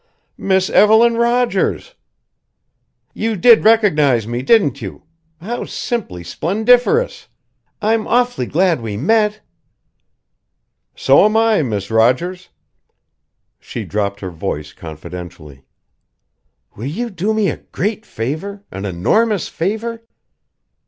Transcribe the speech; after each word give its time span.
"Miss 0.39 0.67
Evelyn 0.71 1.13
Rogers!" 1.15 1.93
"You 3.13 3.35
did 3.35 3.63
recognize 3.63 4.25
me, 4.25 4.41
didn't 4.41 4.81
you? 4.81 5.03
How 5.39 5.65
simply 5.65 6.23
splendiferous! 6.23 7.27
I'm 7.83 8.07
awfully 8.07 8.47
glad 8.47 8.81
we 8.81 8.97
met!" 8.97 9.41
"So 10.95 11.23
am 11.23 11.37
I, 11.37 11.61
Miss 11.61 11.91
Rogers." 11.91 12.49
She 13.59 13.85
dropped 13.85 14.21
her 14.21 14.31
voice 14.31 14.73
confidentially. 14.73 15.65
"Will 16.75 16.85
you 16.85 17.11
do 17.11 17.31
me 17.31 17.49
a 17.51 17.57
great 17.57 18.03
favor 18.03 18.63
an 18.71 18.85
enormous 18.85 19.49
favor?" 19.49 20.01